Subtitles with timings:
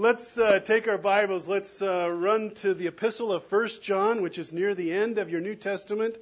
[0.00, 1.46] Let's uh, take our Bibles.
[1.46, 5.28] Let's uh, run to the epistle of First John, which is near the end of
[5.28, 6.16] your New Testament.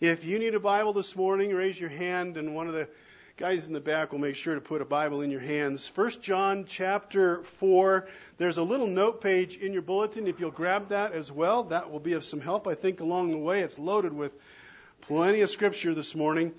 [0.00, 2.88] If you need a Bible this morning, raise your hand, and one of the
[3.36, 5.86] guys in the back will make sure to put a Bible in your hands.
[5.86, 8.08] First John chapter 4.
[8.38, 10.26] There's a little note page in your bulletin.
[10.26, 13.32] If you'll grab that as well, that will be of some help, I think, along
[13.32, 13.60] the way.
[13.60, 14.34] It's loaded with
[15.02, 16.54] plenty of scripture this morning.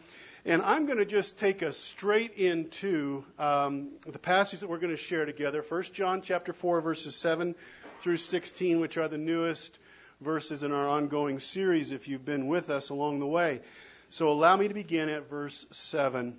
[0.45, 4.91] And I'm going to just take us straight into um, the passage that we're going
[4.91, 5.61] to share together.
[5.61, 7.55] First John chapter 4, verses 7
[8.01, 9.79] through 16, which are the newest
[10.19, 13.61] verses in our ongoing series if you've been with us along the way.
[14.09, 16.37] So allow me to begin at verse 7.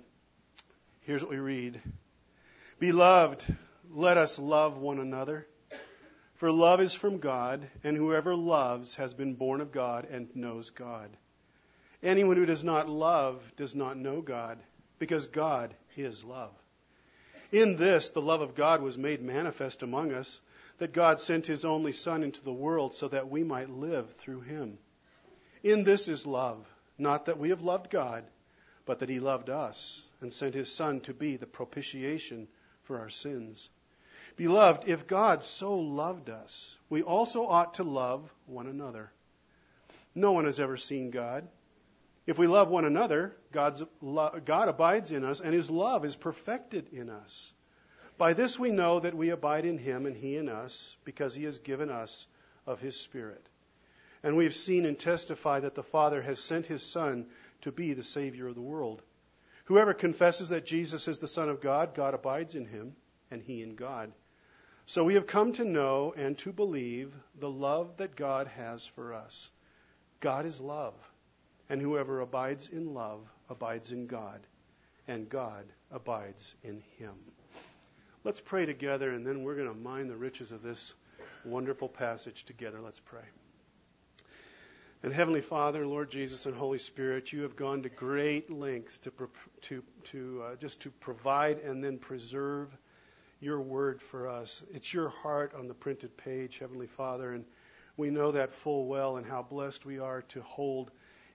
[1.01, 1.81] Here's what we read
[2.77, 3.43] Beloved,
[3.89, 5.47] let us love one another.
[6.35, 10.69] For love is from God, and whoever loves has been born of God and knows
[10.69, 11.09] God.
[12.05, 14.59] Anyone who does not love does not know God,
[14.99, 16.51] because God is love.
[17.51, 20.39] In this, the love of God was made manifest among us,
[20.77, 24.41] that God sent his only Son into the world so that we might live through
[24.41, 24.77] him.
[25.63, 26.63] In this is love,
[26.99, 28.23] not that we have loved God,
[28.85, 32.47] but that he loved us and sent his Son to be the propitiation
[32.83, 33.67] for our sins.
[34.37, 39.11] Beloved, if God so loved us, we also ought to love one another.
[40.13, 41.47] No one has ever seen God.
[42.25, 46.15] If we love one another, God's lo- God abides in us, and his love is
[46.15, 47.53] perfected in us.
[48.17, 51.43] By this we know that we abide in him and he in us, because he
[51.43, 52.25] has given us
[52.65, 53.47] of his Spirit.
[54.23, 57.27] And we have seen and testified that the Father has sent his Son
[57.61, 59.03] to be the Savior of the world.
[59.65, 62.95] Whoever confesses that Jesus is the Son of God, God abides in him,
[63.29, 64.11] and he in God.
[64.87, 69.13] So we have come to know and to believe the love that God has for
[69.13, 69.49] us.
[70.19, 70.93] God is love.
[71.69, 74.39] And whoever abides in love abides in God,
[75.07, 77.13] and God abides in him.
[78.23, 80.93] Let's pray together, and then we're going to mine the riches of this
[81.43, 82.81] wonderful passage together.
[82.81, 83.25] Let's pray.
[85.03, 89.11] And Heavenly Father, Lord Jesus, and Holy Spirit, you have gone to great lengths to,
[89.61, 92.75] to, to uh, just to provide and then preserve
[93.39, 94.63] your word for us.
[94.73, 97.45] It's your heart on the printed page, Heavenly Father, and
[97.97, 100.89] we know that full well and how blessed we are to hold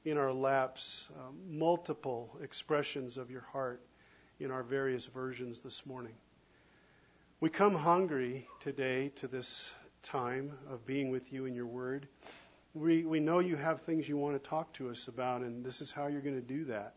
[0.04, 3.82] in our laps um, multiple expressions of your heart
[4.38, 6.14] in our various versions this morning.
[7.40, 9.70] We come hungry today to this
[10.02, 12.08] time of being with you in your word.
[12.72, 15.82] We, we know you have things you want to talk to us about, and this
[15.82, 16.94] is how you're going to do that.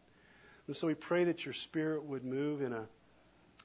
[0.68, 2.86] And so we pray that your spirit would move in a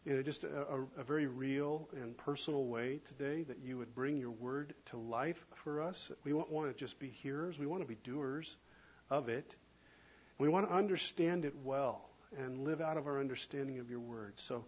[0.06, 3.94] in a, just a, a, a very real and personal way today, that you would
[3.94, 6.10] bring your word to life for us.
[6.25, 8.56] We don't want to just be hearers, we want to be doers
[9.10, 9.54] of it.
[10.38, 14.34] We want to understand it well and live out of our understanding of your word.
[14.36, 14.64] So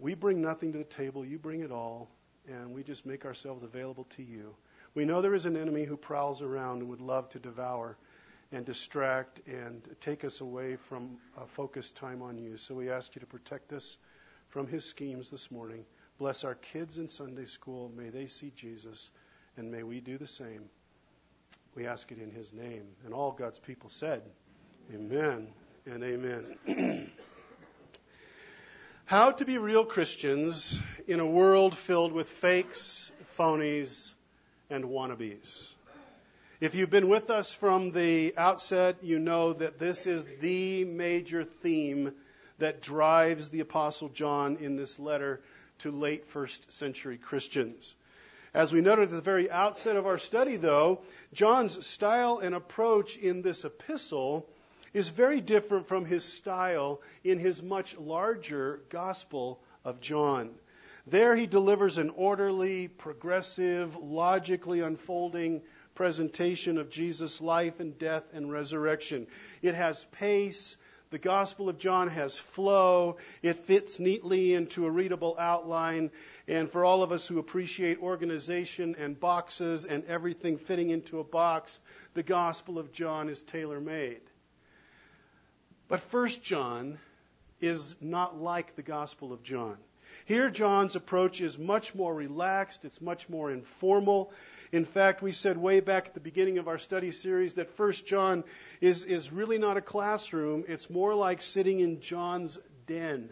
[0.00, 2.08] we bring nothing to the table, you bring it all,
[2.48, 4.54] and we just make ourselves available to you.
[4.94, 7.96] We know there is an enemy who prowls around and would love to devour
[8.52, 12.56] and distract and take us away from a focused time on you.
[12.56, 13.98] So we ask you to protect us
[14.50, 15.84] from his schemes this morning.
[16.18, 17.90] Bless our kids in Sunday school.
[17.96, 19.10] May they see Jesus,
[19.56, 20.68] and may we do the same.
[21.74, 22.84] We ask it in his name.
[23.04, 24.22] And all God's people said,
[24.94, 25.48] Amen
[25.86, 27.10] and amen.
[29.06, 34.12] How to be real Christians in a world filled with fakes, phonies,
[34.70, 35.72] and wannabes.
[36.60, 41.44] If you've been with us from the outset, you know that this is the major
[41.44, 42.12] theme
[42.58, 45.40] that drives the Apostle John in this letter
[45.80, 47.96] to late first century Christians.
[48.54, 51.00] As we noted at the very outset of our study, though,
[51.32, 54.48] John's style and approach in this epistle
[54.92, 60.50] is very different from his style in his much larger Gospel of John.
[61.08, 65.62] There he delivers an orderly, progressive, logically unfolding
[65.96, 69.26] presentation of Jesus' life and death and resurrection.
[69.62, 70.76] It has pace.
[71.10, 73.18] The Gospel of John has flow.
[73.42, 76.10] It fits neatly into a readable outline.
[76.46, 81.24] And for all of us who appreciate organization and boxes and everything fitting into a
[81.24, 81.80] box,
[82.12, 84.20] the Gospel of John is tailor made.
[85.88, 86.98] But First John
[87.60, 89.78] is not like the Gospel of John.
[90.26, 94.32] Here, John's approach is much more relaxed, it's much more informal.
[94.70, 98.06] In fact, we said way back at the beginning of our study series that First
[98.06, 98.44] John
[98.80, 103.30] is, is really not a classroom, it's more like sitting in John's den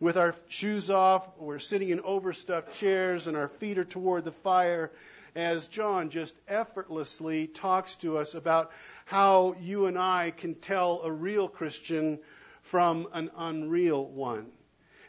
[0.00, 4.32] with our shoes off, we're sitting in overstuffed chairs, and our feet are toward the
[4.32, 4.92] fire
[5.34, 8.70] as John just effortlessly talks to us about
[9.04, 12.18] how you and I can tell a real Christian
[12.62, 14.46] from an unreal one.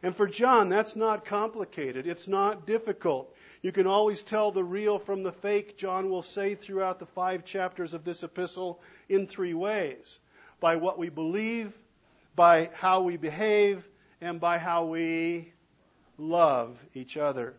[0.02, 2.08] And for John, that's not complicated.
[2.08, 3.36] It's not difficult.
[3.62, 7.44] You can always tell the real from the fake, John will say throughout the five
[7.44, 10.20] chapters of this epistle, in three ways
[10.60, 11.74] by what we believe,
[12.36, 13.86] by how we behave,
[14.22, 15.52] and by how we
[16.18, 17.54] love each other.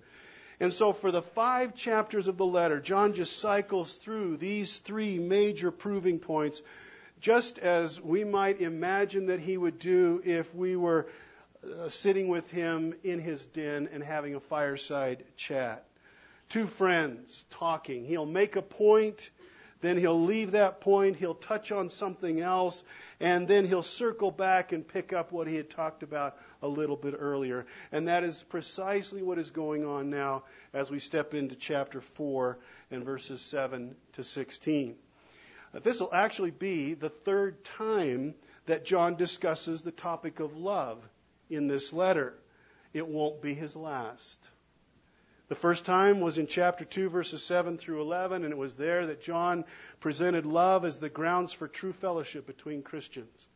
[0.61, 5.19] And so, for the five chapters of the letter, John just cycles through these three
[5.19, 6.61] major proving points,
[7.21, 11.07] just as we might imagine that he would do if we were
[11.65, 15.85] uh, sitting with him in his den and having a fireside chat.
[16.51, 18.05] Two friends talking.
[18.05, 19.31] He'll make a point
[19.81, 22.85] then he'll leave that point, he'll touch on something else,
[23.19, 26.97] and then he'll circle back and pick up what he had talked about a little
[26.97, 27.67] bit earlier.
[27.91, 30.45] And that is precisely what is going on now
[30.75, 32.59] as we step into chapter 4
[32.91, 34.97] and verses 7 to 16.
[35.73, 38.35] Uh, this will actually be the third time
[38.67, 40.99] that John discusses the topic of love
[41.49, 42.35] in this letter.
[42.93, 44.39] It won't be his last.
[45.51, 49.09] The first time was in chapter 2, verses 7 through 11, and it was there
[49.09, 49.65] that John
[49.99, 53.49] presented love as the grounds for true fellowship between Christians.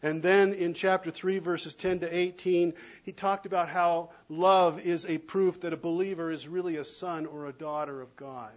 [0.00, 5.04] And then in chapter 3, verses 10 to 18, he talked about how love is
[5.06, 8.54] a proof that a believer is really a son or a daughter of God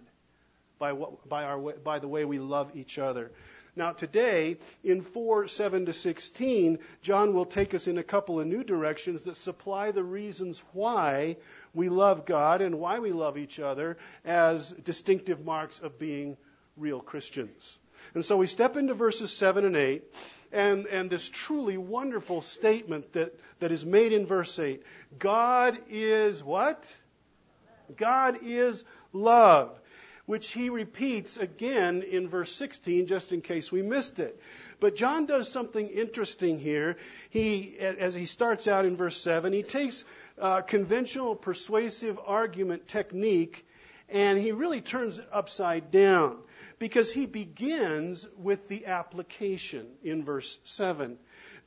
[0.78, 3.32] by, what, by, our, by the way we love each other.
[3.76, 8.46] Now, today, in 4 7 to 16, John will take us in a couple of
[8.46, 11.36] new directions that supply the reasons why
[11.74, 16.36] we love God and why we love each other as distinctive marks of being
[16.76, 17.78] real Christians.
[18.14, 20.04] And so we step into verses 7 and 8,
[20.52, 24.82] and, and this truly wonderful statement that, that is made in verse 8
[25.18, 26.96] God is what?
[27.96, 29.78] God is love
[30.26, 34.40] which he repeats again in verse 16, just in case we missed it.
[34.80, 36.96] But John does something interesting here.
[37.30, 40.04] He, as he starts out in verse 7, he takes
[40.66, 43.66] conventional persuasive argument technique
[44.08, 46.36] and he really turns it upside down
[46.78, 51.18] because he begins with the application in verse 7.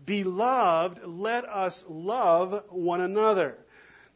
[0.05, 3.57] Beloved, let us love one another.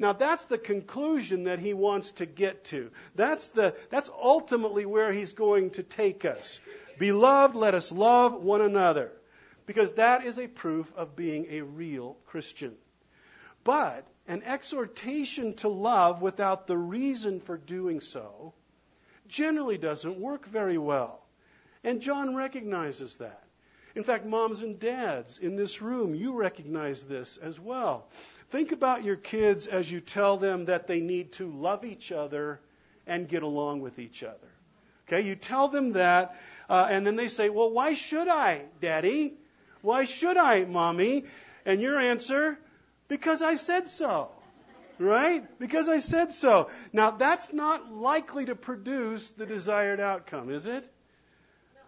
[0.02, 2.90] Now that's the conclusion that he wants to get to.
[3.14, 6.60] That's the, that's ultimately where he's going to take us.
[6.98, 9.12] Beloved, let us love one another.
[9.68, 12.74] Because that is a proof of being a real Christian.
[13.64, 18.56] But an exhortation to love without the reason for doing so
[19.28, 21.24] generally doesn't work very well.
[21.84, 23.44] And John recognizes that.
[23.96, 28.08] In fact, moms and dads in this room, you recognize this as well.
[28.52, 32.60] Think about your kids as you tell them that they need to love each other
[33.08, 34.38] and get along with each other.
[35.08, 36.36] Okay, you tell them that,
[36.70, 39.36] uh, and then they say, Well, why should I, Daddy?
[39.82, 41.24] Why should I, Mommy?
[41.66, 42.60] And your answer,
[43.08, 44.30] Because I said so.
[45.00, 45.44] Right?
[45.58, 46.70] Because I said so.
[46.94, 50.88] Now, that's not likely to produce the desired outcome, is it?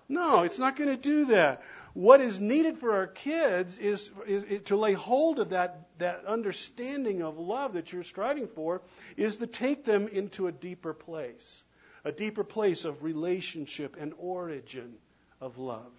[0.09, 1.63] No, it's not going to do that.
[1.93, 6.25] What is needed for our kids is, is, is, to lay hold of that, that
[6.25, 8.81] understanding of love that you're striving for,
[9.15, 11.63] is to take them into a deeper place,
[12.03, 14.95] a deeper place of relationship and origin
[15.39, 15.91] of love.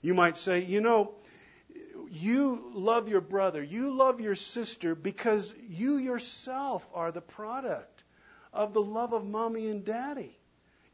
[0.00, 1.14] You might say, you know,
[2.10, 8.04] you love your brother, you love your sister because you yourself are the product
[8.52, 10.37] of the love of mommy and daddy.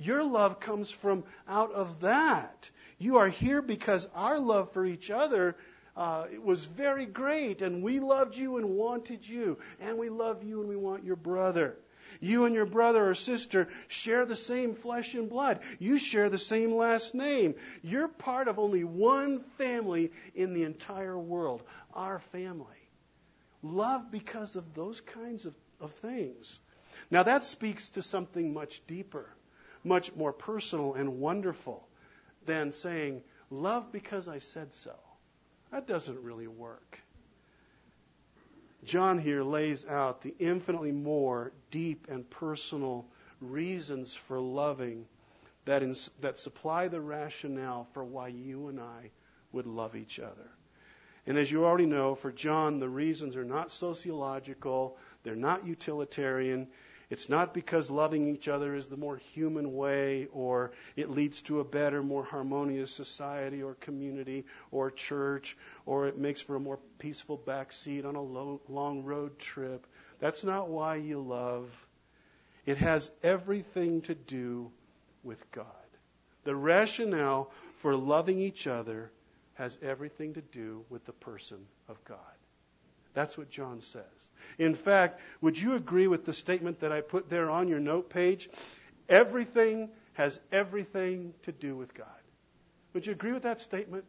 [0.05, 2.71] Your love comes from out of that.
[2.99, 5.57] You are here because our love for each other
[5.97, 10.43] uh, it was very great, and we loved you and wanted you, and we love
[10.43, 11.77] you and we want your brother.
[12.21, 15.61] You and your brother or sister share the same flesh and blood.
[15.79, 17.55] You share the same last name.
[17.83, 22.67] You're part of only one family in the entire world, our family.
[23.63, 26.61] Love because of those kinds of, of things.
[27.11, 29.29] Now, that speaks to something much deeper,
[29.85, 31.87] much more personal and wonderful
[32.47, 34.95] than saying, Love because I said so.
[35.71, 36.99] That doesn't really work.
[38.85, 43.07] John here lays out the infinitely more deep and personal
[43.41, 45.07] reasons for loving
[45.65, 49.11] that, in, that supply the rationale for why you and I
[49.53, 50.51] would love each other.
[51.27, 56.69] And as you already know, for John, the reasons are not sociological, they're not utilitarian,
[57.11, 61.61] it's not because loving each other is the more human way or it leads to
[61.61, 65.57] a better, more harmonious society or community or church
[65.87, 69.87] or it makes for a more peaceful backseat on a long road trip.
[70.19, 71.71] That's not why you love.
[72.67, 74.71] It has everything to do
[75.23, 75.67] with God.
[76.45, 79.11] The rationale for loving each other
[79.55, 81.59] has everything to do with the person
[81.89, 82.19] of God.
[83.15, 84.03] That's what John says.
[84.59, 88.11] In fact, would you agree with the statement that I put there on your note
[88.11, 88.49] page?
[89.09, 92.07] Everything has everything to do with God.
[92.93, 94.05] Would you agree with that statement?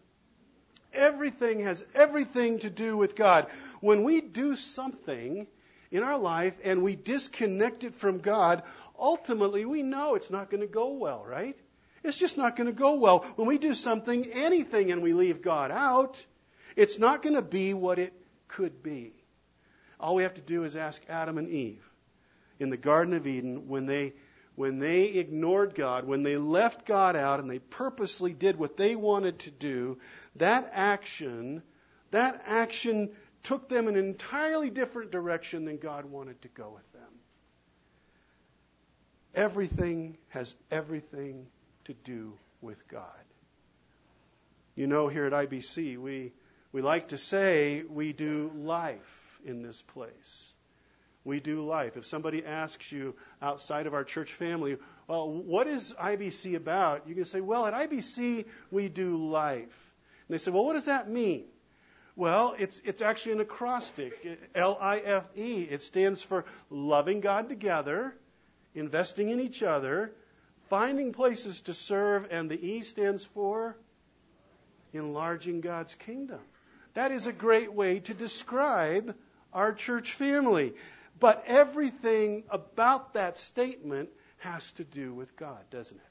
[0.93, 3.47] Everything has everything to do with God.
[3.81, 5.47] When we do something
[5.91, 8.63] in our life and we disconnect it from God,
[8.97, 11.57] ultimately we know it's not going to go well, right?
[12.03, 13.19] It's just not going to go well.
[13.35, 16.24] When we do something, anything, and we leave God out,
[16.75, 18.13] it's not going to be what it
[18.47, 19.13] could be.
[19.99, 21.83] All we have to do is ask Adam and Eve
[22.59, 24.13] in the Garden of Eden when they
[24.55, 28.95] when they ignored God, when they left God out and they purposely did what they
[28.95, 29.97] wanted to do,
[30.37, 31.61] that action,
[32.11, 33.11] that action
[33.43, 37.01] took them in an entirely different direction than God wanted to go with them.
[39.35, 41.47] Everything has everything
[41.85, 43.11] to do with God.
[44.75, 46.31] You know, here at IBC, we,
[46.75, 50.55] we like to say we do life in this place
[51.25, 51.98] we do life.
[51.98, 54.77] If somebody asks you outside of our church family,
[55.08, 57.10] well, what is IBC about?
[57.10, 59.94] You can say, well, at IBC, we do life.
[60.27, 61.46] And they say, well, what does that mean?
[62.15, 64.13] Well, it's, it's actually an acrostic,
[64.53, 65.63] L I F E.
[65.63, 68.13] It stands for loving God together,
[68.74, 70.12] investing in each other,
[70.70, 73.75] finding places to serve, and the E stands for
[74.94, 76.39] enlarging God's kingdom.
[76.95, 79.15] That is a great way to describe
[79.53, 80.73] our church family.
[81.19, 84.09] But everything about that statement
[84.39, 86.03] has to do with God, doesn't it?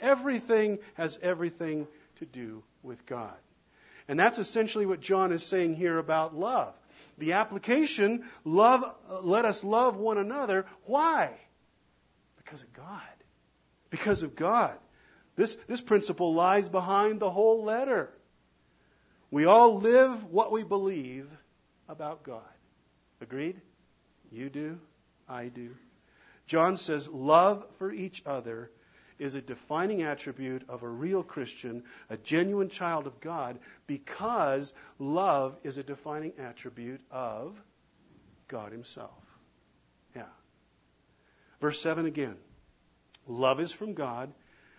[0.00, 1.86] Everything has everything
[2.18, 3.34] to do with God.
[4.06, 6.74] And that's essentially what John is saying here about love.
[7.18, 8.84] The application, love,
[9.22, 10.66] let us love one another.
[10.84, 11.30] Why?
[12.36, 13.00] Because of God.
[13.90, 14.76] Because of God.
[15.36, 18.10] This, this principle lies behind the whole letter.
[19.34, 21.28] We all live what we believe
[21.88, 22.54] about God.
[23.20, 23.60] Agreed?
[24.30, 24.78] You do,
[25.28, 25.74] I do.
[26.46, 28.70] John says love for each other
[29.18, 35.58] is a defining attribute of a real Christian, a genuine child of God, because love
[35.64, 37.60] is a defining attribute of
[38.46, 39.10] God Himself.
[40.14, 40.30] Yeah.
[41.60, 42.36] Verse 7 again.
[43.26, 44.32] Love is from God,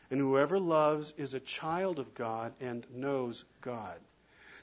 [0.09, 4.00] and whoever loves is a child of God and knows God.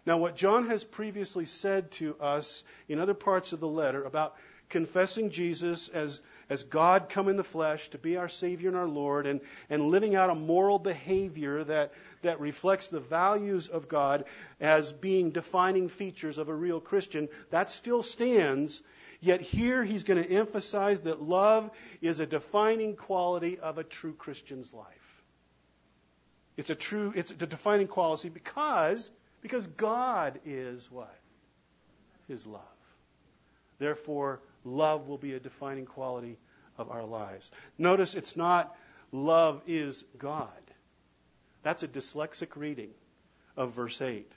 [0.05, 4.35] Now, what John has previously said to us in other parts of the letter about
[4.69, 8.89] confessing Jesus as, as God come in the flesh to be our Savior and our
[8.89, 9.41] Lord, and,
[9.71, 11.93] and living out a moral behavior that,
[12.23, 14.25] that reflects the values of God
[14.61, 18.83] as being defining features of a real Christian, that still stands.
[19.21, 24.15] Yet here he's going to emphasize that love is a defining quality of a true
[24.15, 24.87] Christian's life.
[26.57, 29.11] It's a true, it's a defining quality because,
[29.43, 31.15] because God is what?
[32.29, 32.63] His love.
[33.79, 36.39] Therefore, love will be a defining quality
[36.79, 37.51] of our lives.
[37.77, 38.75] Notice it's not
[39.11, 40.49] love is God.
[41.63, 42.91] That's a dyslexic reading
[43.57, 44.31] of verse 8.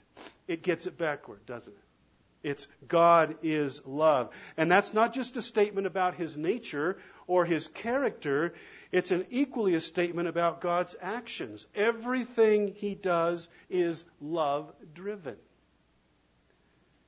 [0.48, 2.48] It gets it backward, doesn't it?
[2.48, 4.30] It's God is love.
[4.56, 8.54] And that's not just a statement about his nature or his character,
[8.92, 11.66] it's an equally a statement about God's actions.
[11.74, 15.36] Everything he does is love driven.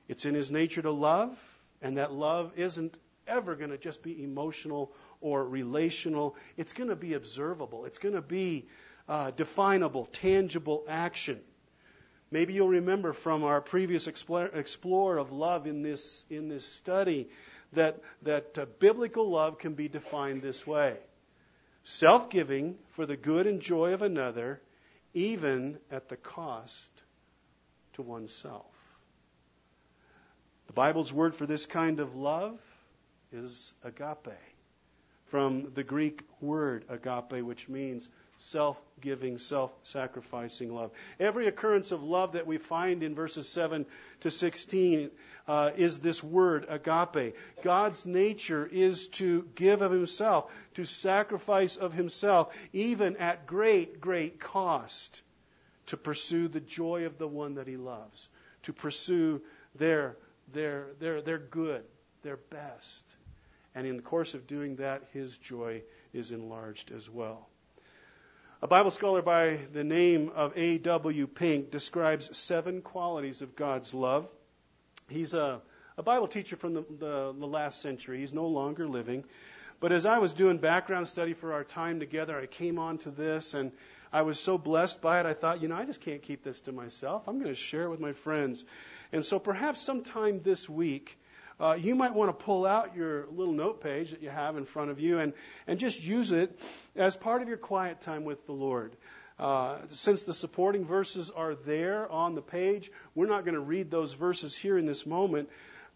[0.07, 1.37] It's in his nature to love,
[1.81, 2.97] and that love isn't
[3.27, 6.35] ever going to just be emotional or relational.
[6.57, 7.85] It's going to be observable.
[7.85, 8.67] It's going to be
[9.07, 11.39] uh, definable, tangible action.
[12.31, 17.29] Maybe you'll remember from our previous explore, of love in this in this study
[17.73, 20.97] that that uh, biblical love can be defined this way:
[21.83, 24.61] self-giving for the good and joy of another,
[25.13, 26.91] even at the cost
[27.93, 28.65] to oneself.
[30.67, 32.59] The Bible's word for this kind of love
[33.31, 34.37] is agape,
[35.27, 38.07] from the Greek word agape, which means
[38.39, 40.91] self giving, self sacrificing love.
[41.19, 43.85] Every occurrence of love that we find in verses 7
[44.21, 45.11] to 16
[45.47, 47.35] uh, is this word, agape.
[47.63, 54.39] God's nature is to give of himself, to sacrifice of himself, even at great, great
[54.39, 55.21] cost,
[55.87, 58.29] to pursue the joy of the one that he loves,
[58.63, 59.41] to pursue
[59.75, 60.15] their,
[60.53, 61.83] their, their, their good,
[62.23, 63.03] their best.
[63.75, 67.49] And in the course of doing that, his joy is enlarged as well.
[68.61, 71.27] A Bible scholar by the name of A.W.
[71.27, 74.27] Pink describes seven qualities of God's love.
[75.07, 75.61] He's a,
[75.97, 78.19] a Bible teacher from the, the, the last century.
[78.19, 79.23] He's no longer living.
[79.79, 83.11] But as I was doing background study for our time together, I came on to
[83.11, 83.71] this and
[84.11, 85.25] I was so blessed by it.
[85.25, 87.29] I thought, you know, I just can't keep this to myself.
[87.29, 88.65] I'm going to share it with my friends.
[89.13, 91.17] And so perhaps sometime this week,
[91.59, 94.65] uh, you might want to pull out your little note page that you have in
[94.65, 95.33] front of you and,
[95.67, 96.59] and just use it
[96.95, 98.95] as part of your quiet time with the Lord.
[99.37, 103.89] Uh, since the supporting verses are there on the page, we're not going to read
[103.89, 105.49] those verses here in this moment.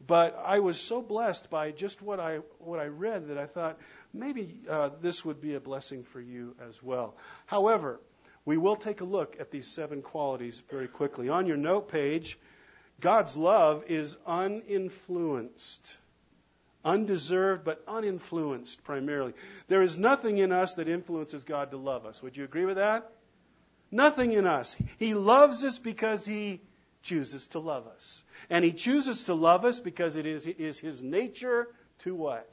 [0.05, 3.77] But I was so blessed by just what I what I read that I thought
[4.13, 7.15] maybe uh, this would be a blessing for you as well.
[7.46, 8.00] However,
[8.46, 11.29] we will take a look at these seven qualities very quickly.
[11.29, 12.38] On your note page,
[13.03, 15.98] God's love is uninfluenced,
[16.86, 19.33] undeserved, but uninfluenced primarily.
[19.67, 22.24] There is nothing in us that influences God to love us.
[22.24, 23.12] Would you agree with that?
[23.91, 24.77] Nothing in us.
[25.00, 26.62] He loves us because He
[27.01, 28.24] chooses to love us.
[28.50, 31.67] And He chooses to love us because it is, is His nature
[32.00, 32.50] to what?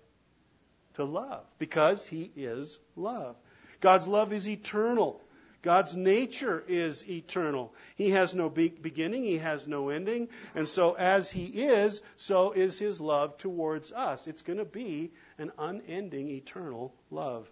[0.94, 1.44] To love.
[1.60, 3.36] Because He is love.
[3.80, 5.22] God's love is eternal.
[5.62, 7.74] God's nature is eternal.
[7.96, 10.28] He has no be- beginning, He has no ending.
[10.54, 14.26] And so, as He is, so is His love towards us.
[14.26, 17.50] It's going to be an unending, eternal love.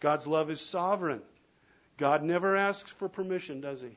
[0.00, 1.22] God's love is sovereign.
[1.96, 3.96] God never asks for permission, does He?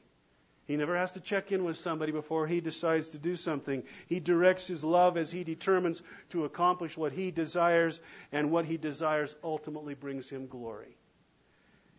[0.71, 3.83] He never has to check in with somebody before he decides to do something.
[4.07, 7.99] He directs his love as he determines to accomplish what he desires,
[8.31, 10.95] and what he desires ultimately brings him glory.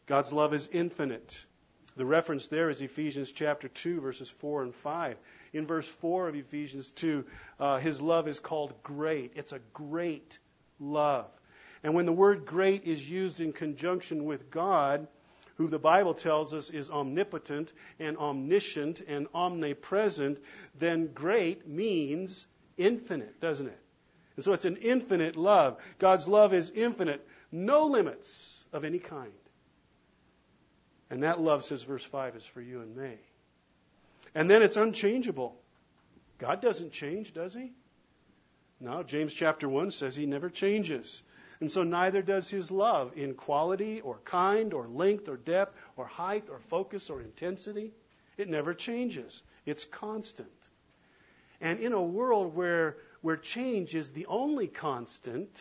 [0.06, 1.44] God's love is infinite.
[1.96, 5.16] The reference there is Ephesians chapter 2, verses 4 and 5.
[5.52, 7.24] In verse 4 of Ephesians 2,
[7.60, 9.32] uh, his love is called great.
[9.36, 10.38] It's a great
[10.80, 11.30] love.
[11.82, 15.06] And when the word great is used in conjunction with God,
[15.56, 20.38] who the Bible tells us is omnipotent and omniscient and omnipresent,
[20.78, 22.46] then great means
[22.78, 23.78] infinite, doesn't it?
[24.36, 25.78] And so it's an infinite love.
[25.98, 29.32] God's love is infinite, no limits of any kind.
[31.12, 33.18] And that love, says verse 5, is for you and me.
[34.34, 35.54] And then it's unchangeable.
[36.38, 37.72] God doesn't change, does he?
[38.80, 41.22] No, James chapter 1 says he never changes.
[41.60, 46.06] And so neither does his love in quality or kind or length or depth or
[46.06, 47.92] height or focus or intensity.
[48.38, 49.42] It never changes.
[49.66, 50.48] It's constant.
[51.60, 55.60] And in a world where, where change is the only constant,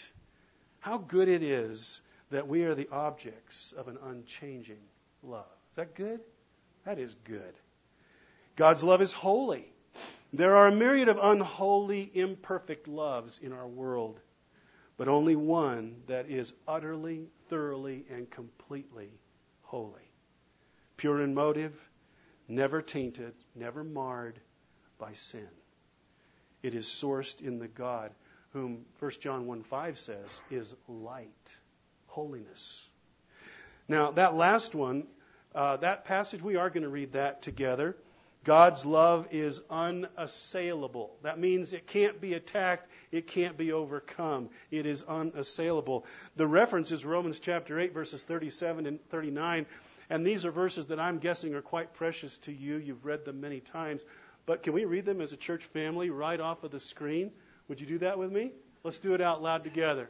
[0.79, 4.79] how good it is that we are the objects of an unchanging
[5.23, 5.45] love.
[5.71, 6.19] Is that good?
[6.85, 7.53] That is good.
[8.55, 9.65] God's love is holy.
[10.33, 14.19] There are a myriad of unholy, imperfect loves in our world,
[14.97, 19.09] but only one that is utterly, thoroughly, and completely
[19.63, 20.11] holy.
[20.97, 21.73] Pure in motive,
[22.47, 24.39] never tainted, never marred
[24.97, 25.47] by sin.
[26.63, 28.11] It is sourced in the God
[28.53, 31.57] whom 1 John 1 5 says is light,
[32.07, 32.89] holiness.
[33.87, 35.05] Now, that last one,
[35.53, 37.95] uh, that passage, we are going to read that together.
[38.43, 41.11] God's love is unassailable.
[41.21, 44.49] That means it can't be attacked, it can't be overcome.
[44.71, 46.05] It is unassailable.
[46.37, 49.67] The reference is Romans chapter 8, verses 37 and 39.
[50.09, 52.77] And these are verses that I'm guessing are quite precious to you.
[52.77, 54.03] You've read them many times.
[54.47, 57.31] But can we read them as a church family right off of the screen?
[57.67, 58.51] Would you do that with me?
[58.83, 60.09] Let's do it out loud together.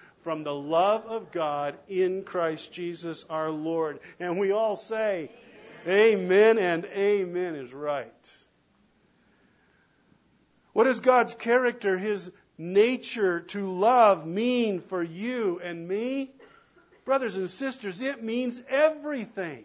[0.23, 3.99] from the love of God in Christ Jesus our Lord.
[4.19, 5.29] And we all say,
[5.87, 8.37] Amen, amen and amen is right.
[10.73, 16.31] What does God's character, His nature to love mean for you and me?
[17.03, 19.63] Brothers and sisters, it means everything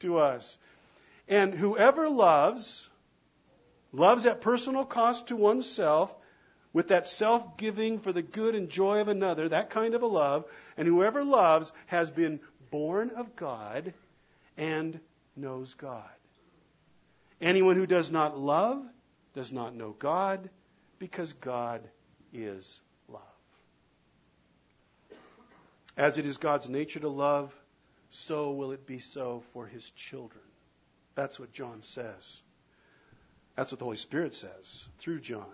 [0.00, 0.58] to us.
[1.28, 2.88] And whoever loves,
[3.92, 6.14] loves at personal cost to oneself,
[6.72, 10.06] with that self giving for the good and joy of another, that kind of a
[10.06, 10.44] love.
[10.76, 13.92] And whoever loves has been born of God
[14.56, 14.98] and
[15.36, 16.04] knows God.
[17.40, 18.84] Anyone who does not love
[19.34, 20.50] does not know God
[20.98, 21.82] because God
[22.32, 23.22] is love.
[25.96, 27.54] As it is God's nature to love,
[28.10, 30.42] so will it be so for his children.
[31.14, 32.42] That's what John says.
[33.56, 35.46] That's what the Holy Spirit says through John.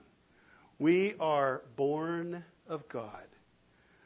[0.79, 3.11] We are born of God.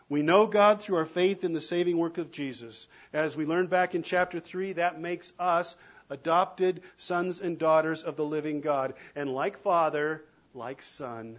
[0.09, 2.88] We know God through our faith in the saving work of Jesus.
[3.12, 5.76] As we learned back in chapter 3, that makes us
[6.11, 8.94] adopted sons and daughters of the living God.
[9.14, 11.38] And like father, like son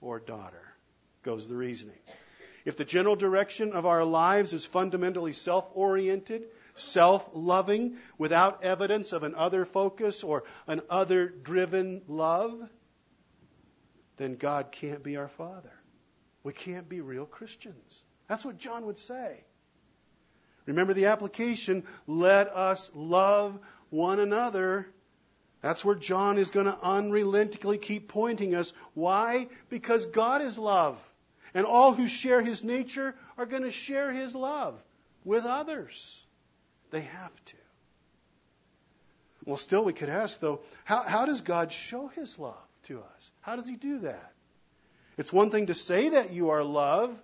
[0.00, 0.74] or daughter,
[1.22, 1.98] goes the reasoning.
[2.64, 9.12] if the general direction of our lives is fundamentally self oriented, self loving, without evidence
[9.12, 12.68] of an other focus or an other driven love,
[14.16, 15.72] then God can't be our Father.
[16.42, 18.04] We can't be real Christians.
[18.28, 19.44] That's what John would say.
[20.66, 23.58] Remember the application let us love
[23.90, 24.86] one another.
[25.60, 28.72] That's where John is going to unrelentingly keep pointing us.
[28.94, 29.48] Why?
[29.68, 30.98] Because God is love.
[31.54, 34.82] And all who share his nature are going to share his love
[35.24, 36.24] with others.
[36.90, 37.56] They have to.
[39.44, 43.30] Well, still, we could ask, though, how, how does God show his love to us?
[43.40, 44.32] How does he do that?
[45.18, 47.16] It's one thing to say that you are love,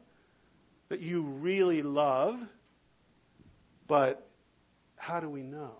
[0.88, 2.38] that you really love,
[3.86, 4.26] but
[4.96, 5.72] how do we know?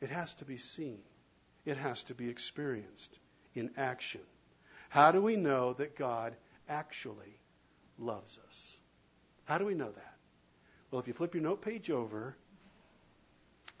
[0.00, 1.00] It has to be seen,
[1.64, 3.18] it has to be experienced
[3.54, 4.20] in action.
[4.88, 6.36] How do we know that God
[6.68, 7.38] actually
[7.98, 8.78] loves us?
[9.44, 10.14] How do we know that?
[10.90, 12.36] Well, if you flip your note page over,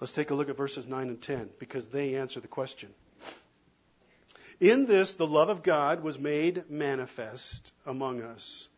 [0.00, 2.88] let's take a look at verses 9 and 10 because they answer the question.
[4.60, 8.68] In this, the love of God was made manifest among us,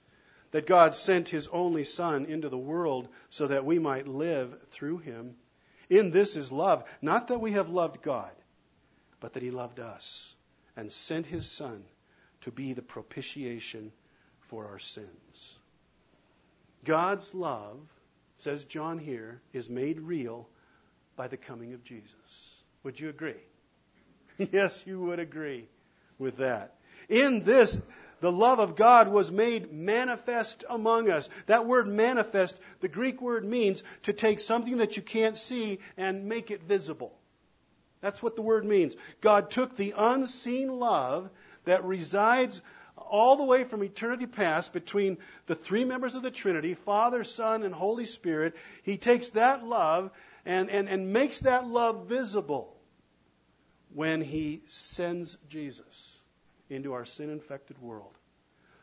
[0.51, 4.99] that God sent his only Son into the world so that we might live through
[4.99, 5.37] him.
[5.91, 8.33] In this is love, not that we have loved God,
[9.21, 10.35] but that he loved us
[10.77, 11.85] and sent his Son
[12.43, 13.93] to be the propitiation
[14.41, 15.59] for our sins.
[16.85, 17.79] God's love,
[18.37, 20.49] says John here, is made real
[21.17, 22.63] by the coming of Jesus.
[22.85, 23.35] Would you agree?
[24.53, 25.67] yes, you would agree
[26.19, 26.75] with that.
[27.09, 27.81] In this,
[28.21, 31.29] the love of God was made manifest among us.
[31.47, 36.27] That word manifest, the Greek word means to take something that you can't see and
[36.27, 37.17] make it visible.
[38.01, 38.95] That's what the word means.
[39.21, 41.31] God took the unseen love
[41.65, 42.63] that resides
[42.97, 47.63] all the way from eternity past between the three members of the Trinity, Father, Son,
[47.63, 48.57] and Holy Spirit.
[48.83, 50.11] He takes that love
[50.45, 52.76] and, and, and makes that love visible
[53.97, 56.21] when he sends Jesus
[56.69, 58.13] into our sin infected world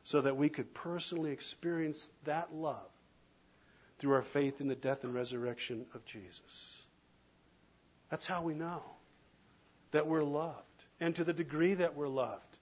[0.04, 2.90] so that we could personally experience that love
[4.00, 6.84] through our faith in the death and resurrection of Jesus.
[8.10, 8.82] That's how we know
[9.92, 10.58] that we're loved,
[11.00, 12.58] and to the degree that we're loved,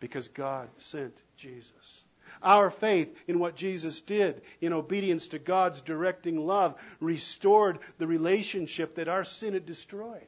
[0.00, 2.04] because God sent Jesus.
[2.42, 8.94] Our faith in what Jesus did in obedience to God's directing love restored the relationship
[8.94, 10.26] that our sin had destroyed.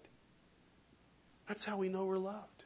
[1.49, 2.65] That's how we know we're loved.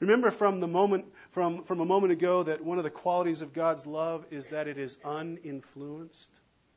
[0.00, 3.52] Remember from the moment from, from a moment ago that one of the qualities of
[3.52, 6.30] God's love is that it is uninfluenced.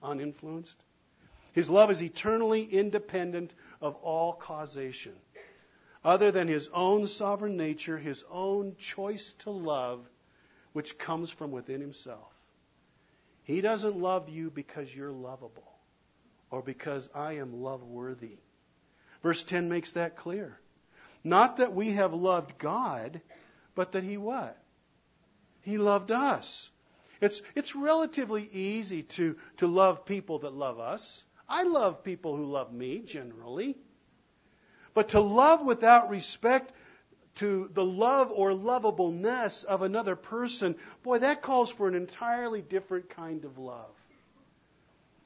[0.03, 0.77] Uninfluenced.
[1.53, 5.13] His love is eternally independent of all causation
[6.05, 10.07] other than his own sovereign nature, his own choice to love,
[10.71, 12.31] which comes from within himself.
[13.43, 15.71] He doesn't love you because you're lovable
[16.51, 18.37] or because I am love worthy.
[19.23, 20.59] Verse 10 makes that clear.
[21.25, 23.19] Not that we have loved God,
[23.73, 24.55] but that he what?
[25.61, 26.69] He loved us.
[27.19, 31.25] It's, it's relatively easy to, to love people that love us.
[31.49, 33.75] I love people who love me generally.
[34.93, 36.71] But to love without respect
[37.35, 43.09] to the love or lovableness of another person, boy, that calls for an entirely different
[43.09, 43.89] kind of love.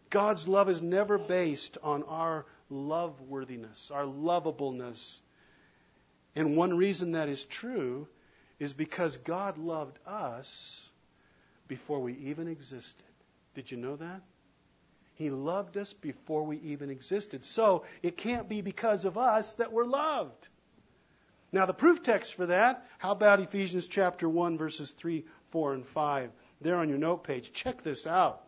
[0.09, 5.21] God's love is never based on our love worthiness, our lovableness.
[6.35, 8.07] And one reason that is true
[8.59, 10.89] is because God loved us
[11.67, 13.05] before we even existed.
[13.55, 14.21] Did you know that?
[15.15, 17.43] He loved us before we even existed.
[17.43, 20.47] So it can't be because of us that we're loved.
[21.51, 25.85] Now, the proof text for that, how about Ephesians chapter 1, verses 3, 4, and
[25.85, 26.31] 5?
[26.61, 27.51] There on your note page.
[27.53, 28.43] Check this out.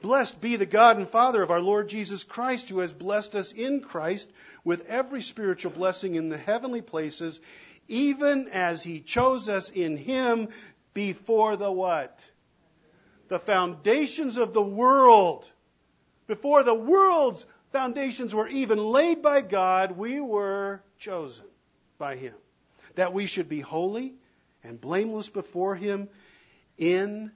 [0.00, 3.52] Blessed be the God and Father of our Lord Jesus Christ, who has blessed us
[3.52, 4.30] in Christ
[4.64, 7.40] with every spiritual blessing in the heavenly places,
[7.88, 10.48] even as he chose us in him
[10.94, 12.30] before the what?
[13.28, 15.48] the foundations of the world.
[16.26, 21.46] Before the world's foundations were even laid by God, we were chosen
[21.98, 22.34] by Him.
[22.96, 24.14] That we should be holy
[24.64, 26.08] and blameless before Him
[26.76, 27.30] in,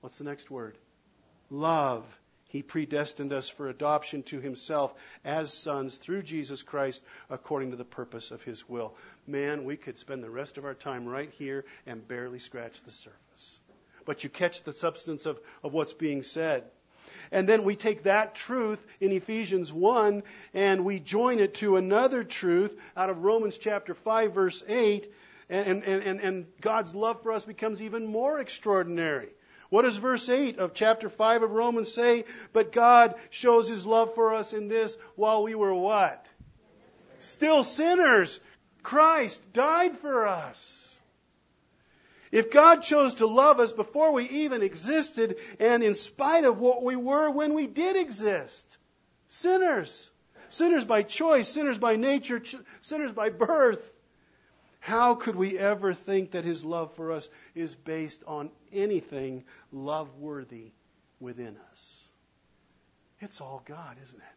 [0.00, 0.76] what's the next word?
[1.58, 2.04] Love.
[2.48, 7.84] He predestined us for adoption to Himself as sons through Jesus Christ according to the
[7.84, 8.94] purpose of His will.
[9.26, 12.92] Man, we could spend the rest of our time right here and barely scratch the
[12.92, 13.60] surface
[14.04, 16.64] but you catch the substance of, of what's being said.
[17.30, 22.24] And then we take that truth in Ephesians 1 and we join it to another
[22.24, 25.12] truth out of Romans chapter 5 verse 8
[25.48, 29.28] and, and, and, and God's love for us becomes even more extraordinary.
[29.74, 32.26] What does verse 8 of chapter 5 of Romans say?
[32.52, 36.24] But God shows his love for us in this while we were what?
[37.18, 38.38] Still sinners.
[38.84, 40.96] Christ died for us.
[42.30, 46.84] If God chose to love us before we even existed and in spite of what
[46.84, 48.78] we were when we did exist,
[49.26, 50.08] sinners,
[50.50, 52.40] sinners by choice, sinners by nature,
[52.80, 53.92] sinners by birth,
[54.84, 60.18] how could we ever think that His love for us is based on anything love
[60.18, 60.72] worthy
[61.20, 62.06] within us?
[63.18, 64.36] It's all God, isn't it?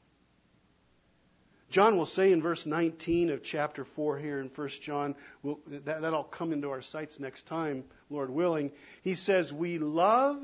[1.70, 6.02] John will say in verse 19 of chapter 4 here in 1 John, we'll, that,
[6.02, 8.72] that'll come into our sights next time, Lord willing.
[9.02, 10.42] He says, We love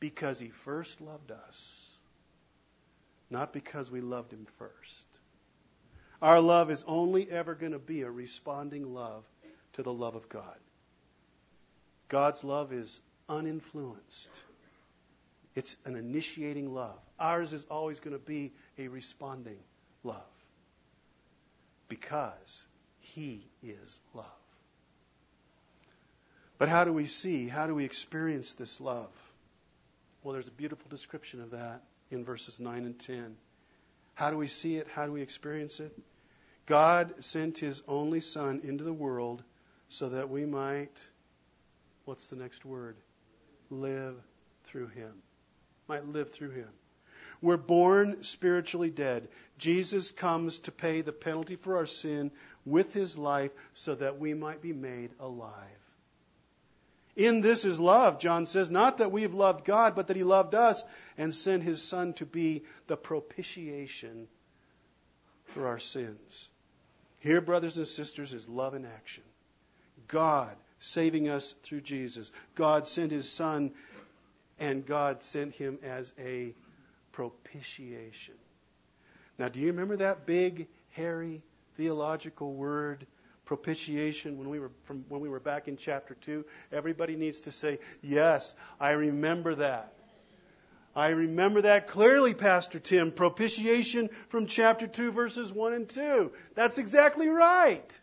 [0.00, 1.96] because He first loved us,
[3.30, 5.07] not because we loved Him first.
[6.20, 9.24] Our love is only ever going to be a responding love
[9.74, 10.56] to the love of God.
[12.08, 14.30] God's love is uninfluenced.
[15.54, 16.98] It's an initiating love.
[17.18, 19.58] Ours is always going to be a responding
[20.02, 20.22] love
[21.88, 22.64] because
[23.00, 24.26] He is love.
[26.58, 27.46] But how do we see?
[27.46, 29.10] How do we experience this love?
[30.22, 33.36] Well, there's a beautiful description of that in verses 9 and 10.
[34.18, 34.88] How do we see it?
[34.92, 35.96] How do we experience it?
[36.66, 39.44] God sent His only Son into the world
[39.90, 41.00] so that we might,
[42.04, 42.96] what's the next word?
[43.70, 44.16] Live
[44.64, 45.12] through Him.
[45.86, 46.68] Might live through Him.
[47.40, 49.28] We're born spiritually dead.
[49.56, 52.32] Jesus comes to pay the penalty for our sin
[52.66, 55.54] with His life so that we might be made alive.
[57.18, 60.54] In this is love, John says, not that we've loved God, but that He loved
[60.54, 60.84] us
[61.18, 64.28] and sent His Son to be the propitiation
[65.46, 66.48] for our sins.
[67.18, 69.24] Here, brothers and sisters, is love in action.
[70.06, 72.30] God saving us through Jesus.
[72.54, 73.72] God sent His Son,
[74.60, 76.54] and God sent Him as a
[77.10, 78.34] propitiation.
[79.40, 81.42] Now, do you remember that big, hairy
[81.76, 83.08] theological word?
[83.48, 87.50] Propitiation when we were from when we were back in chapter 2 everybody needs to
[87.50, 89.94] say yes i remember that
[90.96, 93.12] I remember that clearly, Pastor Tim.
[93.12, 96.32] Propitiation from chapter 2, verses 1 and 2.
[96.56, 98.00] That's exactly right.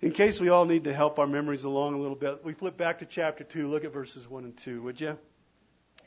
[0.00, 2.78] In case we all need to help our memories along a little bit, we flip
[2.78, 3.68] back to chapter 2.
[3.68, 5.18] Look at verses 1 and 2, would you?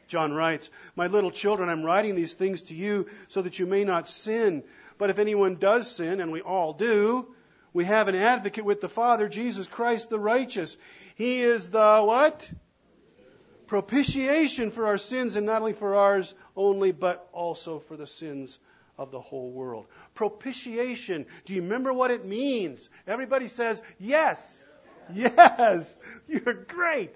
[0.07, 3.83] John writes, My little children, I'm writing these things to you so that you may
[3.83, 4.63] not sin.
[4.97, 7.33] But if anyone does sin, and we all do,
[7.73, 10.77] we have an advocate with the Father, Jesus Christ the righteous.
[11.15, 12.49] He is the what?
[13.67, 18.59] propitiation for our sins, and not only for ours only, but also for the sins
[18.97, 19.85] of the whole world.
[20.13, 21.25] Propitiation.
[21.45, 22.89] Do you remember what it means?
[23.07, 24.63] Everybody says, yes.
[25.13, 25.97] Yes.
[26.27, 27.15] You're great.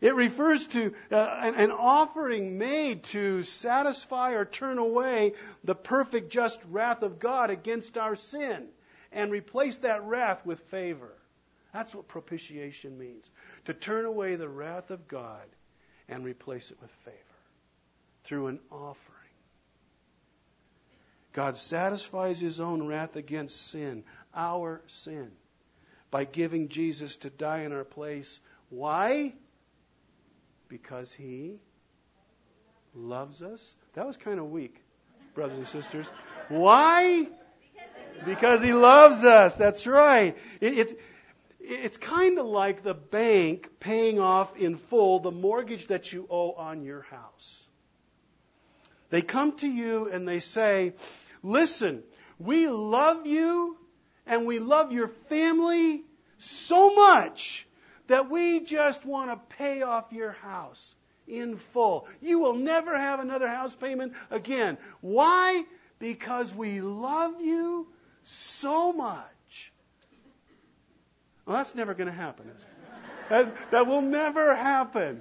[0.00, 6.32] It refers to uh, an, an offering made to satisfy or turn away the perfect
[6.32, 8.68] just wrath of God against our sin
[9.12, 11.12] and replace that wrath with favor.
[11.72, 13.30] That's what propitiation means.
[13.66, 15.46] To turn away the wrath of God
[16.08, 17.16] and replace it with favor
[18.24, 19.16] through an offering.
[21.32, 24.02] God satisfies his own wrath against sin,
[24.34, 25.30] our sin,
[26.10, 28.40] by giving Jesus to die in our place.
[28.68, 29.34] Why?
[30.70, 31.58] Because he
[32.94, 33.74] loves us.
[33.94, 34.80] That was kind of weak,
[35.34, 36.10] brothers and sisters.
[36.48, 37.26] Why?
[38.24, 39.56] Because he loves us.
[39.56, 40.38] That's right.
[40.60, 41.00] It, it,
[41.60, 46.52] it's kind of like the bank paying off in full the mortgage that you owe
[46.52, 47.66] on your house.
[49.10, 50.94] They come to you and they say,
[51.42, 52.04] Listen,
[52.38, 53.76] we love you
[54.24, 56.04] and we love your family
[56.38, 57.66] so much
[58.10, 60.94] that we just want to pay off your house
[61.26, 62.06] in full.
[62.20, 64.78] You will never have another house payment again.
[65.00, 65.64] Why?
[65.98, 67.88] Because we love you
[68.24, 69.72] so much
[71.50, 72.68] well, that's never going to happen, is it?
[73.28, 75.20] That, that will never happen.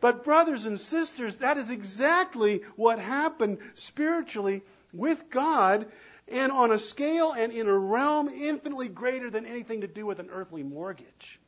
[0.00, 4.62] But, brothers and sisters, that is exactly what happened spiritually
[4.94, 5.86] with God
[6.28, 10.20] and on a scale and in a realm infinitely greater than anything to do with
[10.20, 11.38] an earthly mortgage.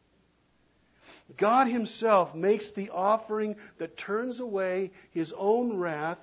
[1.37, 6.19] God Himself makes the offering that turns away His own wrath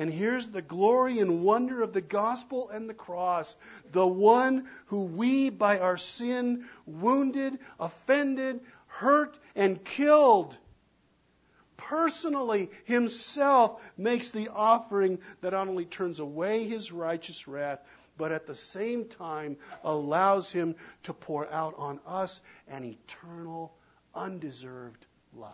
[0.00, 3.54] and here's the glory and wonder of the gospel and the cross.
[3.92, 10.56] The one who we, by our sin, wounded, offended, hurt, and killed,
[11.76, 17.80] personally himself makes the offering that not only turns away his righteous wrath,
[18.16, 23.74] but at the same time allows him to pour out on us an eternal,
[24.14, 25.52] undeserved love.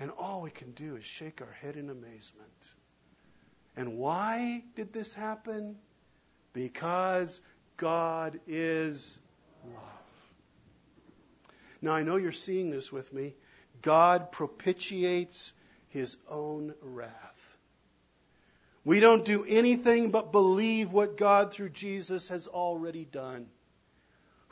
[0.00, 2.74] And all we can do is shake our head in amazement.
[3.76, 5.76] And why did this happen?
[6.52, 7.40] Because
[7.76, 9.18] God is
[9.64, 9.82] love.
[11.80, 13.34] Now, I know you're seeing this with me.
[13.82, 15.52] God propitiates
[15.90, 17.12] his own wrath.
[18.84, 23.46] We don't do anything but believe what God through Jesus has already done.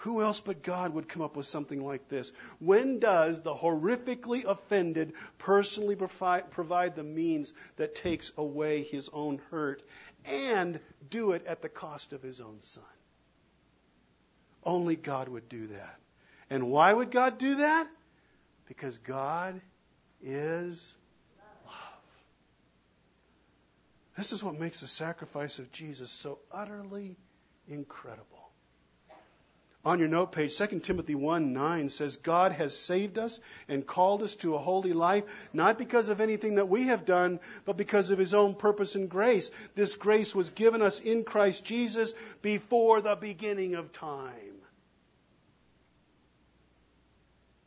[0.01, 2.33] Who else but God would come up with something like this?
[2.59, 9.83] When does the horrifically offended personally provide the means that takes away his own hurt
[10.27, 12.85] and do it at the cost of his own son?
[14.63, 15.99] Only God would do that.
[16.51, 17.89] And why would God do that?
[18.67, 19.61] Because God
[20.23, 20.95] is
[21.65, 21.75] love.
[24.17, 27.17] This is what makes the sacrifice of Jesus so utterly
[27.67, 28.36] incredible.
[29.87, 34.25] On your note page, 2 Timothy 1 9 says, God has saved us and called
[34.25, 35.23] us to a holy life,
[35.53, 39.09] not because of anything that we have done, but because of His own purpose and
[39.09, 39.49] grace.
[39.77, 44.57] This grace was given us in Christ Jesus before the beginning of time.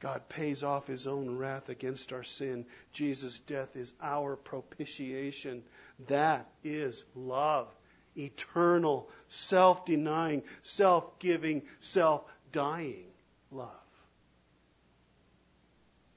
[0.01, 2.65] God pays off His own wrath against our sin.
[2.91, 5.63] Jesus' death is our propitiation.
[6.07, 7.69] That is love
[8.17, 13.05] eternal, self denying, self giving, self dying
[13.51, 13.69] love.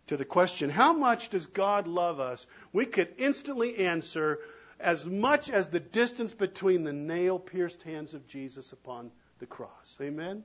[0.08, 2.46] To the question, how much does God love us?
[2.72, 4.40] We could instantly answer
[4.78, 9.96] as much as the distance between the nail pierced hands of Jesus upon the cross.
[10.00, 10.44] Amen?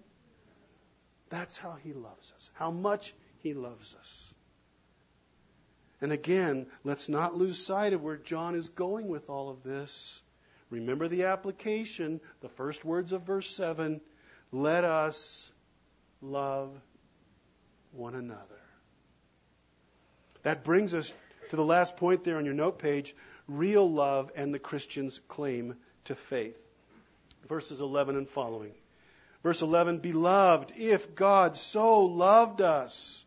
[1.30, 4.34] That's how he loves us, how much he loves us.
[6.00, 10.22] And again, let's not lose sight of where John is going with all of this.
[10.70, 14.02] Remember the application, the first words of verse 7
[14.52, 15.52] let us
[16.22, 16.72] love
[17.92, 18.42] one another.
[20.44, 21.14] That brings us
[21.50, 23.16] to the last point there on your note page
[23.48, 25.76] real love and the Christian's claim
[26.06, 26.58] to faith.
[27.48, 28.74] Verses 11 and following.
[29.44, 33.26] Verse 11 Beloved, if God so loved us,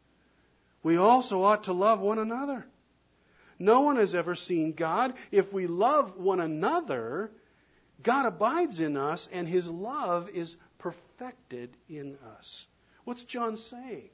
[0.83, 2.66] we also ought to love one another.
[3.60, 5.14] No one has ever seen God.
[5.30, 7.30] If we love one another,
[8.02, 12.66] God abides in us and his love is perfected in us.
[13.04, 14.08] What's John saying?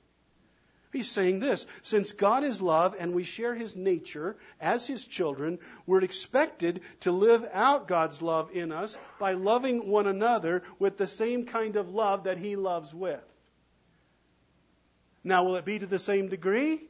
[0.92, 5.60] He's saying this since God is love and we share his nature as his children,
[5.86, 11.06] we're expected to live out God's love in us by loving one another with the
[11.06, 13.22] same kind of love that he loves with.
[15.22, 16.85] Now, will it be to the same degree?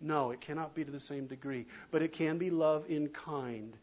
[0.00, 3.76] No, it cannot be to the same degree, but it can be love in kind.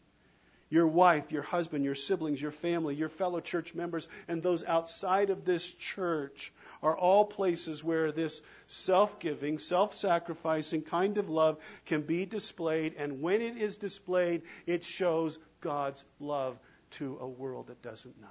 [0.68, 5.30] Your wife, your husband, your siblings, your family, your fellow church members, and those outside
[5.30, 6.52] of this church
[6.82, 12.94] are all places where this self giving, self sacrificing kind of love can be displayed.
[12.98, 16.58] And when it is displayed, it shows God's love
[16.92, 18.26] to a world that doesn't know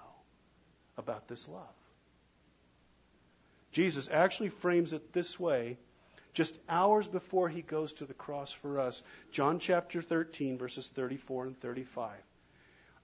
[0.97, 1.61] about this love.
[3.71, 5.77] Jesus actually frames it this way
[6.35, 9.01] just hours before he goes to the cross for us.
[9.31, 12.11] John chapter 13, verses 34 and 35.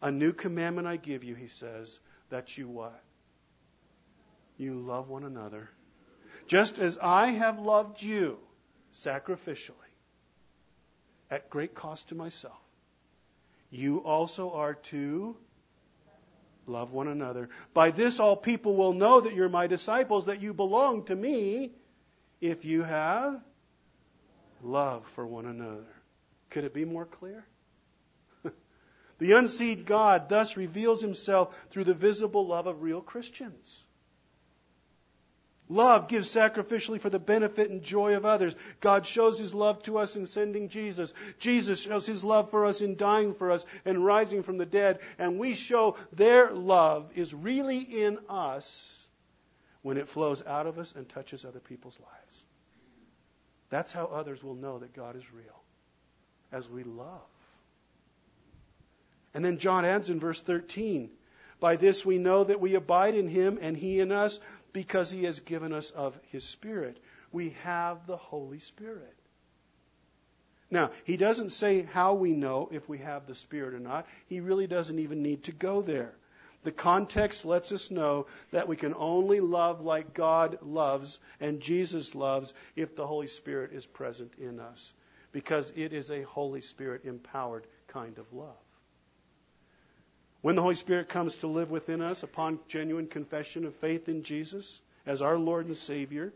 [0.01, 3.01] A new commandment I give you, he says, that you what?
[4.57, 5.69] You love one another.
[6.47, 8.37] Just as I have loved you
[8.93, 9.75] sacrificially,
[11.29, 12.59] at great cost to myself,
[13.69, 15.37] you also are to
[16.67, 17.49] love one another.
[17.73, 21.71] By this, all people will know that you're my disciples, that you belong to me
[22.41, 23.39] if you have
[24.63, 25.87] love for one another.
[26.49, 27.45] Could it be more clear?
[29.19, 33.85] the unseen God thus reveals himself through the visible love of real Christians.
[35.69, 38.53] Love gives sacrificially for the benefit and joy of others.
[38.81, 41.13] God shows his love to us in sending Jesus.
[41.39, 44.99] Jesus shows his love for us in dying for us and rising from the dead.
[45.17, 49.00] And we show their love is really in us
[49.81, 52.45] when it flows out of us and touches other people's lives.
[53.69, 55.63] That's how others will know that God is real,
[56.51, 57.21] as we love.
[59.33, 61.09] And then John adds in verse 13
[61.59, 64.39] By this we know that we abide in him and he in us
[64.73, 67.01] because he has given us of his Spirit.
[67.31, 69.15] We have the Holy Spirit.
[70.69, 74.07] Now, he doesn't say how we know if we have the Spirit or not.
[74.27, 76.13] He really doesn't even need to go there.
[76.63, 82.13] The context lets us know that we can only love like God loves and Jesus
[82.13, 84.93] loves if the Holy Spirit is present in us,
[85.31, 88.55] because it is a Holy Spirit empowered kind of love.
[90.41, 94.21] When the Holy Spirit comes to live within us upon genuine confession of faith in
[94.23, 96.31] Jesus as our Lord and Savior,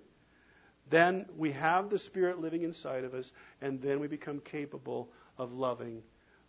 [0.89, 5.53] then we have the Spirit living inside of us, and then we become capable of
[5.53, 6.01] loving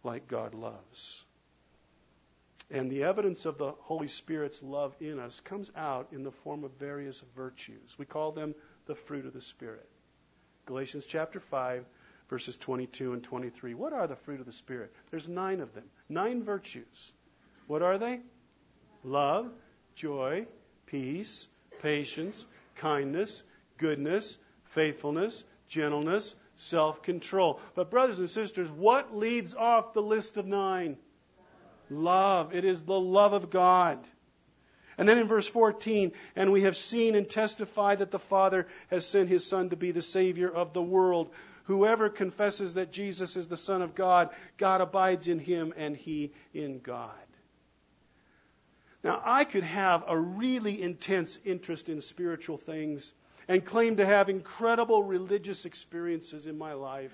[0.02, 1.25] like God loves.
[2.70, 6.64] And the evidence of the Holy Spirit's love in us comes out in the form
[6.64, 7.96] of various virtues.
[7.96, 8.54] We call them
[8.86, 9.88] the fruit of the Spirit.
[10.66, 11.84] Galatians chapter 5,
[12.28, 13.74] verses 22 and 23.
[13.74, 14.92] What are the fruit of the Spirit?
[15.10, 17.12] There's nine of them, nine virtues.
[17.68, 18.20] What are they?
[19.04, 19.48] Love,
[19.94, 20.46] joy,
[20.86, 21.46] peace,
[21.82, 23.44] patience, kindness,
[23.78, 27.60] goodness, faithfulness, gentleness, self control.
[27.76, 30.96] But, brothers and sisters, what leads off the list of nine?
[31.90, 32.54] Love.
[32.54, 33.98] It is the love of God.
[34.98, 39.06] And then in verse 14, and we have seen and testified that the Father has
[39.06, 41.30] sent his Son to be the Savior of the world.
[41.64, 46.32] Whoever confesses that Jesus is the Son of God, God abides in him and he
[46.54, 47.10] in God.
[49.04, 53.12] Now, I could have a really intense interest in spiritual things
[53.48, 57.12] and claim to have incredible religious experiences in my life.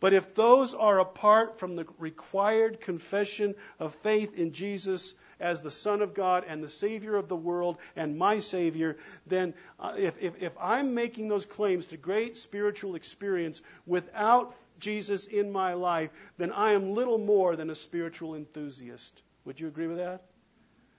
[0.00, 5.70] But if those are apart from the required confession of faith in Jesus as the
[5.70, 8.96] Son of God and the Savior of the world and my Savior,
[9.26, 15.26] then uh, if, if, if I'm making those claims to great spiritual experience without Jesus
[15.26, 19.22] in my life, then I am little more than a spiritual enthusiast.
[19.44, 20.22] Would you agree with that?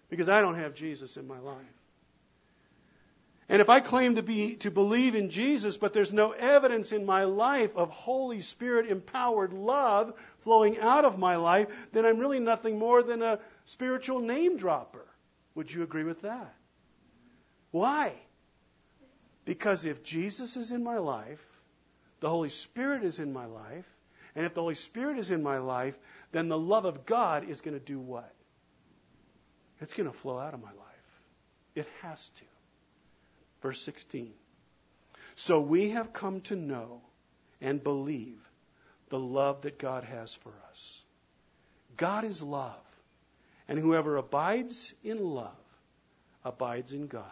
[0.10, 1.80] Because I don't have Jesus in my life.
[3.52, 7.06] And if I claim to be to believe in Jesus, but there's no evidence in
[7.06, 12.39] my life of Holy Spirit empowered love flowing out of my life, then I'm really
[12.39, 15.06] nothing more than a spiritual name dropper.
[15.56, 16.56] Would you agree with that?
[17.72, 18.14] Why?
[19.43, 21.45] Because if Jesus is in my life,
[22.22, 23.86] the Holy Spirit is in my life,
[24.34, 25.99] and if the Holy Spirit is in my life,
[26.32, 28.34] then the love of God is going to do what?
[29.82, 31.22] It's going to flow out of my life.
[31.76, 32.45] It has to.
[33.62, 34.34] Verse 16.
[35.36, 37.01] So we have come to know
[37.62, 38.39] and believe
[39.09, 41.01] the love that God has for us.
[41.97, 42.76] God is love.
[43.68, 45.55] And whoever abides in love
[46.43, 47.24] abides in God,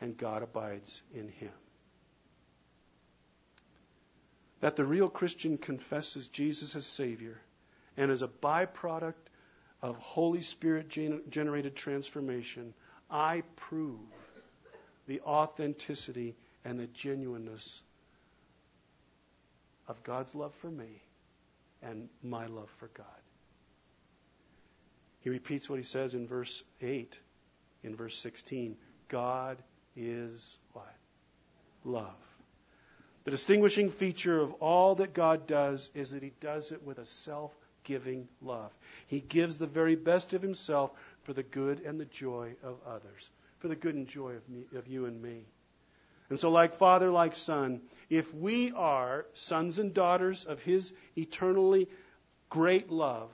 [0.00, 1.52] and God abides in him.
[4.60, 7.40] That the real Christian confesses Jesus as Savior
[7.96, 9.14] and as a byproduct
[9.80, 10.88] of Holy Spirit
[11.30, 12.74] generated transformation,
[13.10, 14.00] I prove
[15.06, 16.34] the authenticity
[16.64, 17.82] and the genuineness
[19.86, 21.02] of God's love for me
[21.82, 23.06] and my love for God.
[25.20, 27.18] He repeats what he says in verse 8,
[27.82, 28.76] in verse 16.
[29.08, 29.58] God
[29.96, 30.94] is what?
[31.84, 32.14] Love.
[33.24, 37.06] The distinguishing feature of all that God does is that he does it with a
[37.06, 38.70] self giving love.
[39.06, 40.90] He gives the very best of himself
[41.22, 43.30] for the good and the joy of others
[43.64, 45.46] for the good and joy of, me, of you and me.
[46.28, 51.88] And so, like Father, like Son, if we are sons and daughters of His eternally
[52.50, 53.30] great love,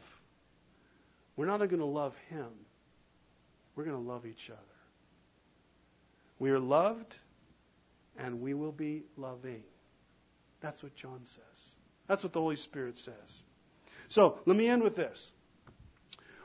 [1.34, 2.46] we're not going to love Him.
[3.74, 4.60] We're going to love each other.
[6.38, 7.16] We are loved,
[8.16, 9.64] and we will be loving.
[10.60, 11.74] That's what John says.
[12.06, 13.42] That's what the Holy Spirit says.
[14.06, 15.32] So, let me end with this.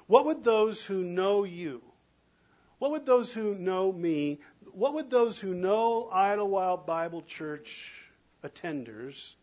[0.08, 1.84] What would those who know you,
[2.86, 4.40] what would those who know me,
[4.74, 7.92] what would those who know Idlewild Bible Church
[8.44, 9.34] attenders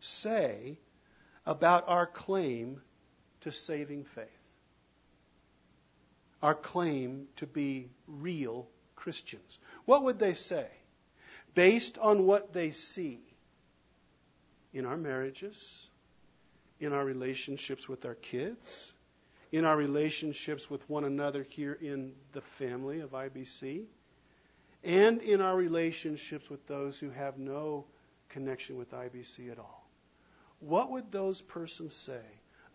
[0.00, 0.78] say
[1.44, 2.80] about our claim
[3.42, 4.24] to saving faith?
[6.42, 9.58] Our claim to be real Christians.
[9.84, 10.66] What would they say?
[11.54, 13.20] Based on what they see
[14.72, 15.86] in our marriages,
[16.80, 18.94] in our relationships with our kids,
[19.52, 23.84] in our relationships with one another here in the family of IBC,
[24.84, 27.84] and in our relationships with those who have no
[28.28, 29.88] connection with IBC at all.
[30.60, 32.22] What would those persons say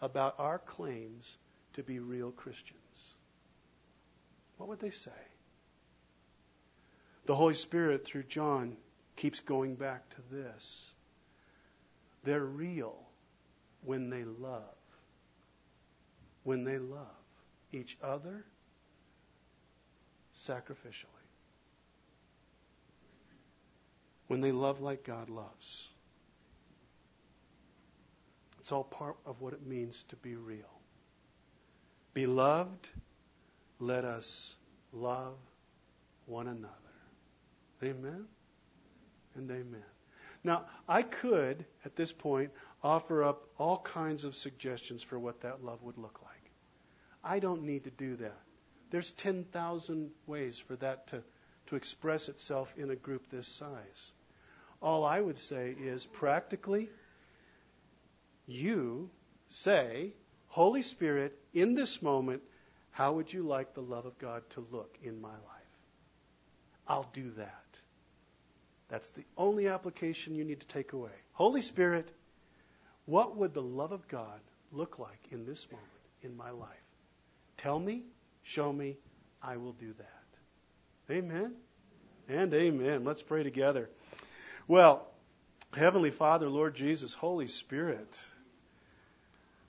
[0.02, 1.38] about our claims
[1.74, 2.80] to be real Christians?
[4.58, 5.12] What would they say?
[7.26, 8.78] The Holy Spirit, through John,
[9.16, 10.92] keeps going back to this.
[12.24, 12.96] They're real
[13.84, 14.76] when they love
[16.44, 17.08] when they love
[17.72, 18.44] each other
[20.38, 21.08] sacrificially.
[24.28, 25.88] When they love like God loves.
[28.60, 30.60] It's all part of what it means to be real.
[32.14, 32.90] Beloved,
[33.80, 34.56] let us
[34.94, 35.36] love
[36.26, 36.76] one another.
[37.84, 38.26] Amen
[39.36, 39.84] and amen.
[40.44, 42.52] Now, I could, at this point,
[42.84, 46.31] offer up all kinds of suggestions for what that love would look like.
[47.24, 48.40] I don't need to do that.
[48.90, 51.24] There's 10,000 ways for that to,
[51.68, 54.14] to express itself in a group this size.
[54.82, 56.90] All I would say is practically,
[58.48, 59.10] you
[59.50, 60.14] say,
[60.48, 62.42] Holy Spirit, in this moment,
[62.92, 65.62] how would you like the love of God to look in my life?
[66.88, 67.80] I'll do that.
[68.90, 71.12] That's the only application you need to take away.
[71.34, 72.10] Holy Spirit,
[73.06, 74.42] what would the love of God
[74.74, 75.88] look like in this moment
[76.24, 76.91] in my life?
[77.62, 78.04] Tell me,
[78.44, 78.98] show me,
[79.42, 81.14] I will do that.
[81.14, 81.54] Amen
[82.28, 83.04] and amen.
[83.04, 83.90] Let's pray together.
[84.68, 85.06] Well,
[85.74, 88.20] Heavenly Father, Lord Jesus, Holy Spirit,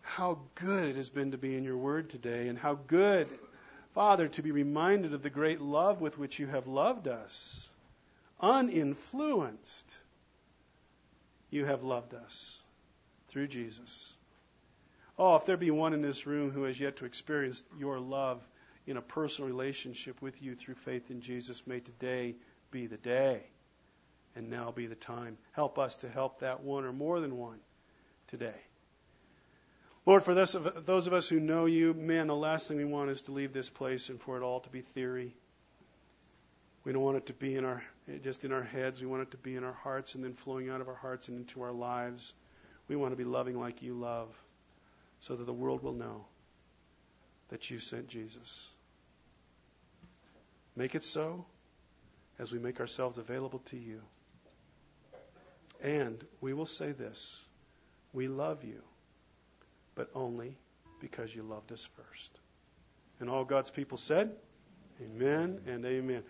[0.00, 3.28] how good it has been to be in your word today, and how good,
[3.94, 7.68] Father, to be reminded of the great love with which you have loved us.
[8.40, 9.98] Uninfluenced,
[11.50, 12.60] you have loved us
[13.28, 14.14] through Jesus.
[15.24, 18.44] Oh, if there be one in this room who has yet to experience your love
[18.88, 22.34] in a personal relationship with you through faith in Jesus, may today
[22.72, 23.44] be the day
[24.34, 25.38] and now be the time.
[25.52, 27.60] Help us to help that one or more than one
[28.26, 28.60] today.
[30.06, 32.84] Lord, for those of, those of us who know you, man, the last thing we
[32.84, 35.36] want is to leave this place and for it all to be theory.
[36.82, 37.80] We don't want it to be in our
[38.24, 39.00] just in our heads.
[39.00, 41.28] We want it to be in our hearts and then flowing out of our hearts
[41.28, 42.34] and into our lives.
[42.88, 44.36] We want to be loving like you love
[45.22, 46.24] so that the world will know
[47.48, 48.68] that you sent Jesus.
[50.76, 51.46] Make it so
[52.38, 54.00] as we make ourselves available to you.
[55.82, 57.40] And we will say this
[58.12, 58.82] we love you
[59.94, 60.56] but only
[61.00, 62.40] because you loved us first.
[63.20, 64.32] And all God's people said,
[65.00, 66.22] Amen and amen.